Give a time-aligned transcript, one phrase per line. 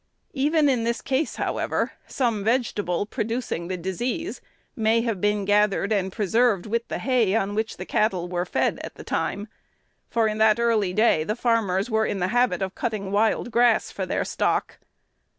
[0.33, 4.41] Even in this case, however, some vegetable producing the disease
[4.75, 8.79] may have been gathered and preserved with the hay on which the cattle were fed
[8.83, 9.47] at the time;
[10.09, 13.91] for in that early day the farmers were in the habit of cutting wild grass
[13.91, 14.79] for their stock.